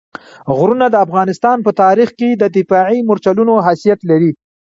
[0.57, 4.31] غرونه د افغانستان په تاریخ کې د دفاعي مورچلونو حیثیت لري.